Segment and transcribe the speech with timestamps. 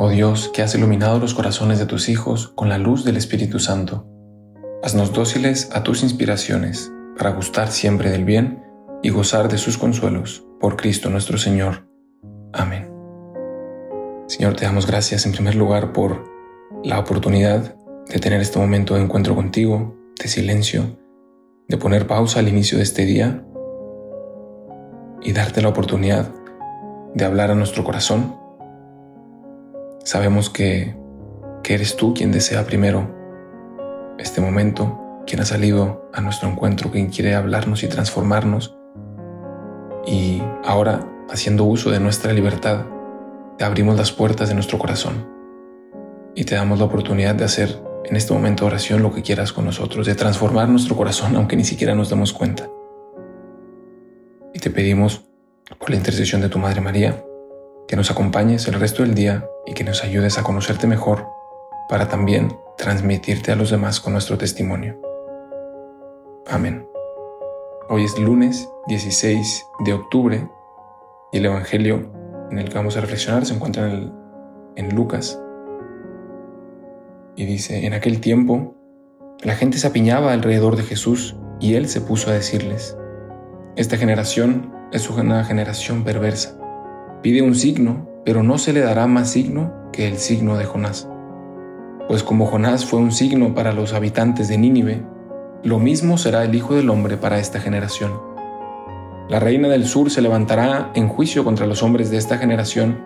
[0.00, 3.58] Oh Dios, que has iluminado los corazones de tus hijos con la luz del Espíritu
[3.58, 4.06] Santo,
[4.80, 8.62] haznos dóciles a tus inspiraciones para gustar siempre del bien
[9.02, 10.46] y gozar de sus consuelos.
[10.60, 11.88] Por Cristo nuestro Señor.
[12.52, 12.88] Amén.
[14.28, 16.30] Señor, te damos gracias en primer lugar por
[16.84, 17.74] la oportunidad
[18.06, 20.96] de tener este momento de encuentro contigo, de silencio,
[21.66, 23.44] de poner pausa al inicio de este día
[25.22, 26.32] y darte la oportunidad
[27.14, 28.46] de hablar a nuestro corazón
[30.04, 30.96] Sabemos que,
[31.68, 33.14] eres tú quien desea primero
[34.18, 38.74] este momento, quien ha salido a nuestro encuentro, quien quiere hablarnos y transformarnos.
[40.06, 42.86] Y ahora, haciendo uso de nuestra libertad,
[43.58, 45.28] te abrimos las puertas de nuestro corazón
[46.34, 49.66] y te damos la oportunidad de hacer en este momento oración lo que quieras con
[49.66, 52.68] nosotros, de transformar nuestro corazón aunque ni siquiera nos demos cuenta.
[54.54, 55.24] Y te pedimos,
[55.78, 57.22] por la intercesión de tu Madre María,
[57.88, 61.26] que nos acompañes el resto del día y que nos ayudes a conocerte mejor
[61.88, 65.00] para también transmitirte a los demás con nuestro testimonio.
[66.46, 66.86] Amén.
[67.88, 70.46] Hoy es lunes 16 de octubre
[71.32, 72.12] y el Evangelio
[72.50, 74.12] en el que vamos a reflexionar se encuentra en,
[74.76, 75.40] en Lucas.
[77.36, 78.74] Y dice, en aquel tiempo,
[79.42, 82.98] la gente se apiñaba alrededor de Jesús y él se puso a decirles,
[83.76, 86.58] esta generación es una generación perversa
[87.22, 91.08] Pide un signo, pero no se le dará más signo que el signo de Jonás.
[92.06, 95.02] Pues como Jonás fue un signo para los habitantes de Nínive,
[95.64, 98.12] lo mismo será el Hijo del Hombre para esta generación.
[99.28, 103.04] La reina del sur se levantará en juicio contra los hombres de esta generación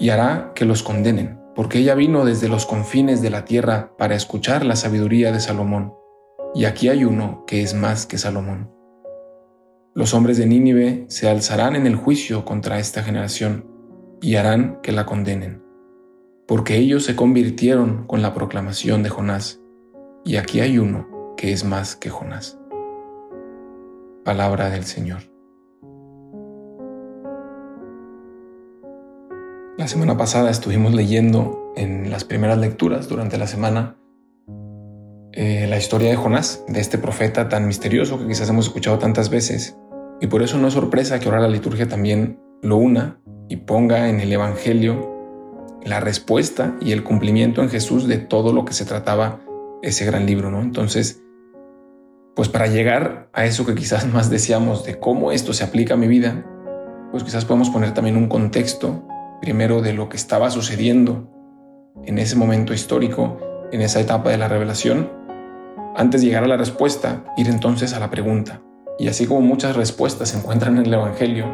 [0.00, 4.16] y hará que los condenen, porque ella vino desde los confines de la tierra para
[4.16, 5.94] escuchar la sabiduría de Salomón,
[6.54, 8.81] y aquí hay uno que es más que Salomón.
[9.94, 13.66] Los hombres de Nínive se alzarán en el juicio contra esta generación
[14.22, 15.62] y harán que la condenen,
[16.48, 19.60] porque ellos se convirtieron con la proclamación de Jonás,
[20.24, 22.58] y aquí hay uno que es más que Jonás.
[24.24, 25.30] Palabra del Señor.
[29.76, 33.98] La semana pasada estuvimos leyendo en las primeras lecturas durante la semana
[35.32, 39.28] eh, la historia de Jonás, de este profeta tan misterioso que quizás hemos escuchado tantas
[39.28, 39.76] veces,
[40.22, 43.18] y por eso no es sorpresa que ahora la liturgia también lo una
[43.48, 45.10] y ponga en el Evangelio
[45.84, 49.40] la respuesta y el cumplimiento en Jesús de todo lo que se trataba
[49.82, 50.62] ese gran libro, ¿no?
[50.62, 51.24] Entonces,
[52.36, 55.96] pues para llegar a eso que quizás más deseamos de cómo esto se aplica a
[55.96, 56.46] mi vida,
[57.10, 59.04] pues quizás podemos poner también un contexto,
[59.40, 61.28] primero de lo que estaba sucediendo
[62.04, 63.38] en ese momento histórico,
[63.72, 65.10] en esa etapa de la revelación,
[65.96, 68.62] antes de llegar a la respuesta, ir entonces a la pregunta.
[68.98, 71.46] Y así como muchas respuestas se encuentran en el Evangelio,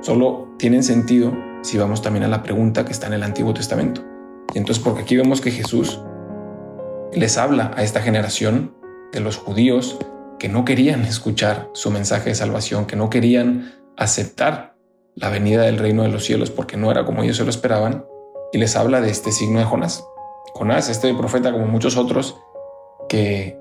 [0.00, 1.32] solo tienen sentido
[1.62, 4.02] si vamos también a la pregunta que está en el Antiguo Testamento.
[4.54, 6.00] Y entonces, porque aquí vemos que Jesús
[7.12, 8.74] les habla a esta generación
[9.12, 9.98] de los judíos
[10.38, 14.74] que no querían escuchar su mensaje de salvación, que no querían aceptar
[15.14, 18.04] la venida del reino de los cielos porque no era como ellos se lo esperaban,
[18.52, 20.04] y les habla de este signo de Jonás.
[20.54, 22.36] Jonás, este profeta como muchos otros
[23.08, 23.58] que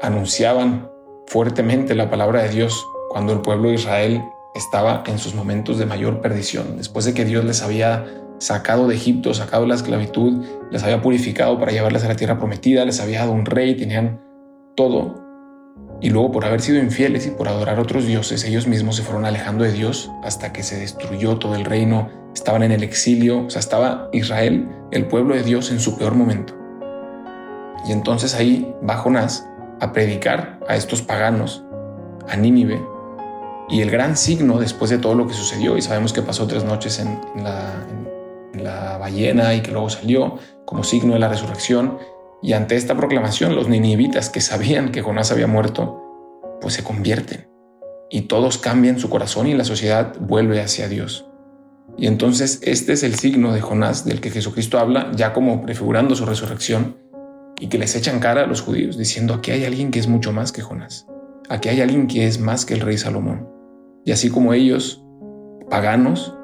[0.00, 0.89] anunciaban
[1.30, 4.20] fuertemente la palabra de Dios cuando el pueblo de Israel
[4.56, 8.04] estaba en sus momentos de mayor perdición, después de que Dios les había
[8.38, 12.36] sacado de Egipto, sacado de la esclavitud, les había purificado para llevarles a la tierra
[12.36, 14.20] prometida, les había dado un rey, tenían
[14.74, 15.24] todo.
[16.00, 19.24] Y luego por haber sido infieles y por adorar otros dioses, ellos mismos se fueron
[19.24, 23.50] alejando de Dios hasta que se destruyó todo el reino, estaban en el exilio, o
[23.50, 26.56] sea, estaba Israel, el pueblo de Dios, en su peor momento.
[27.86, 29.46] Y entonces ahí va Jonás
[29.80, 31.64] a predicar a estos paganos,
[32.28, 32.80] a Nínive,
[33.68, 36.64] y el gran signo después de todo lo que sucedió, y sabemos que pasó tres
[36.64, 37.86] noches en, la,
[38.54, 41.98] la ballena y que luego salió como signo de la resurrección,
[42.42, 47.48] y ante esta proclamación los ninivitas que sabían que Jonás había muerto, pues se convierten,
[48.10, 51.26] y todos cambian su corazón y la sociedad vuelve hacia Dios.
[51.96, 56.14] Y entonces este es el signo de Jonás del que Jesucristo habla, ya como prefigurando
[56.14, 56.96] su resurrección,
[57.60, 60.32] y que les echan cara a los judíos diciendo, aquí hay alguien que es mucho
[60.32, 61.06] más que Jonás,
[61.50, 63.48] aquí hay alguien que es más que el rey Salomón.
[64.04, 65.04] Y así como ellos,
[65.68, 66.34] paganos,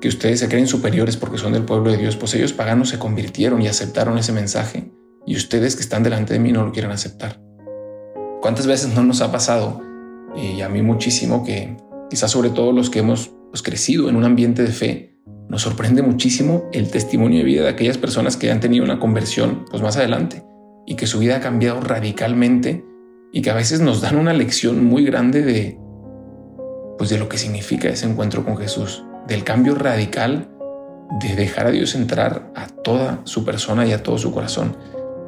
[0.00, 2.98] que ustedes se creen superiores porque son del pueblo de Dios, pues ellos paganos se
[2.98, 4.90] convirtieron y aceptaron ese mensaje.
[5.24, 7.40] y ustedes que están delante de mí no lo quieren aceptar.
[8.40, 9.80] ¿Cuántas veces no nos ha pasado?
[10.34, 11.76] Y a mí muchísimo que
[12.10, 16.02] quizás sobre todo los que hemos pues, crecido en un ambiente de fe, nos sorprende
[16.02, 19.96] muchísimo el testimonio de vida de aquellas personas que han tenido una conversión pues más
[19.96, 20.42] adelante
[20.86, 22.84] y que su vida ha cambiado radicalmente
[23.32, 25.78] y que a veces nos dan una lección muy grande de
[26.98, 30.48] pues de lo que significa ese encuentro con Jesús, del cambio radical
[31.20, 34.76] de dejar a Dios entrar a toda su persona y a todo su corazón.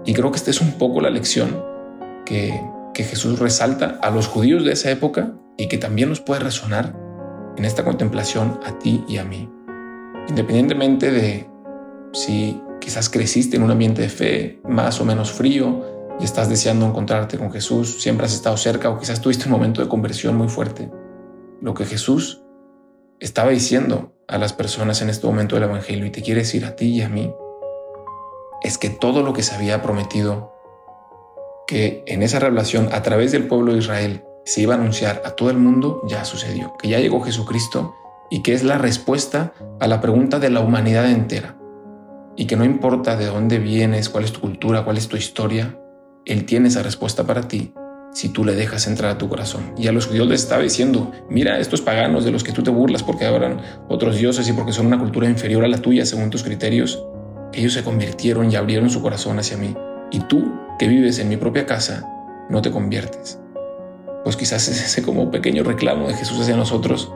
[0.05, 1.65] Y creo que esta es un poco la lección
[2.25, 2.61] que,
[2.93, 6.97] que Jesús resalta a los judíos de esa época y que también nos puede resonar
[7.57, 9.51] en esta contemplación a ti y a mí.
[10.29, 11.49] Independientemente de
[12.13, 15.83] si quizás creciste en un ambiente de fe más o menos frío
[16.21, 19.81] y estás deseando encontrarte con Jesús, siempre has estado cerca o quizás tuviste un momento
[19.81, 20.91] de conversión muy fuerte.
[21.63, 22.43] Lo que Jesús
[23.21, 26.77] estaba diciendo a las personas en este momento del Evangelio y te quiere decir a
[26.77, 27.33] ti y a mí
[28.63, 30.53] es que todo lo que se había prometido
[31.67, 35.31] que en esa revelación a través del pueblo de Israel se iba a anunciar a
[35.31, 37.95] todo el mundo ya sucedió, que ya llegó Jesucristo
[38.31, 41.57] y que es la respuesta a la pregunta de la humanidad entera.
[42.37, 45.79] Y que no importa de dónde vienes, cuál es tu cultura, cuál es tu historia,
[46.25, 47.73] Él tiene esa respuesta para ti
[48.15, 49.75] si tú le dejas entrar a tu corazón.
[49.77, 52.71] Y a los judíos les estaba diciendo, mira, estos paganos de los que tú te
[52.71, 56.31] burlas porque adoran otros dioses y porque son una cultura inferior a la tuya según
[56.31, 57.05] tus criterios,
[57.53, 59.75] ellos se convirtieron y abrieron su corazón hacia mí.
[60.13, 60.45] Y tú,
[60.79, 62.09] que vives en mi propia casa,
[62.49, 63.41] no te conviertes.
[64.23, 67.13] Pues quizás es ese como pequeño reclamo de Jesús hacia nosotros,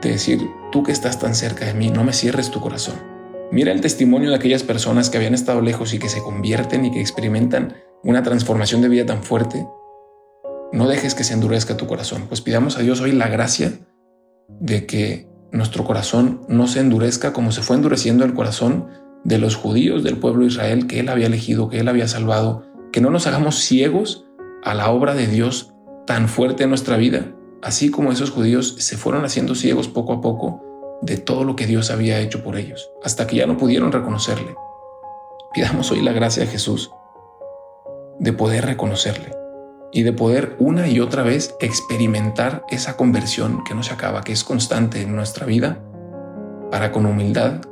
[0.00, 0.40] de decir,
[0.72, 3.17] tú que estás tan cerca de mí, no me cierres tu corazón.
[3.50, 6.90] Mira el testimonio de aquellas personas que habían estado lejos y que se convierten y
[6.90, 7.74] que experimentan
[8.04, 9.66] una transformación de vida tan fuerte.
[10.70, 13.72] No dejes que se endurezca tu corazón, pues pidamos a Dios hoy la gracia
[14.60, 18.88] de que nuestro corazón no se endurezca como se fue endureciendo el corazón
[19.24, 22.66] de los judíos del pueblo de Israel que Él había elegido, que Él había salvado,
[22.92, 24.26] que no nos hagamos ciegos
[24.62, 25.72] a la obra de Dios
[26.06, 30.20] tan fuerte en nuestra vida, así como esos judíos se fueron haciendo ciegos poco a
[30.20, 30.67] poco
[31.02, 34.54] de todo lo que Dios había hecho por ellos, hasta que ya no pudieron reconocerle.
[35.52, 36.90] Pidamos hoy la gracia de Jesús
[38.18, 39.30] de poder reconocerle,
[39.92, 44.32] y de poder una y otra vez experimentar esa conversión que no se acaba, que
[44.32, 45.78] es constante en nuestra vida,
[46.70, 47.62] para con humildad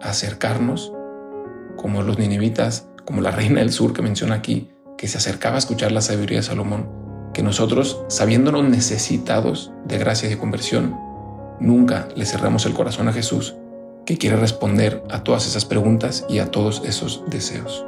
[0.00, 0.92] acercarnos,
[1.76, 5.58] como los ninivitas, como la reina del sur que menciona aquí, que se acercaba a
[5.58, 6.88] escuchar la sabiduría de Salomón,
[7.32, 10.96] que nosotros, sabiéndonos necesitados de gracia y de conversión,
[11.60, 13.54] nunca le cerramos el corazón a Jesús,
[14.04, 17.84] que quiere responder a todas esas preguntas y a todos esos deseos.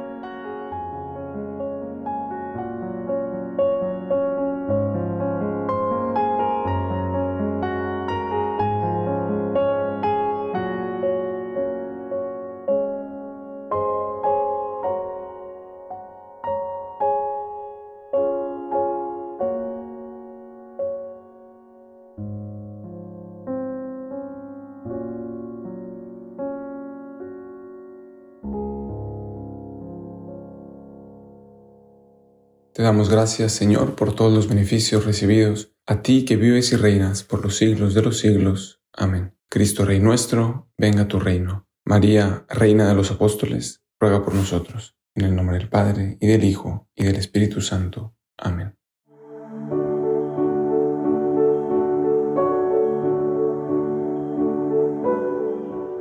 [32.77, 37.23] Te damos gracias, Señor, por todos los beneficios recibidos, a ti que vives y reinas
[37.23, 38.83] por los siglos de los siglos.
[38.93, 39.33] Amén.
[39.49, 41.65] Cristo Rey nuestro, venga tu reino.
[41.85, 44.95] María, Reina de los Apóstoles, ruega por nosotros.
[45.15, 48.13] En el nombre del Padre, y del Hijo, y del Espíritu Santo.
[48.37, 48.75] Amén.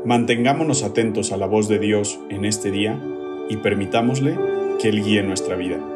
[0.04, 3.02] Mantengámonos atentos a la voz de Dios en este día
[3.48, 4.38] y permitámosle
[4.78, 5.95] que Él guíe nuestra vida.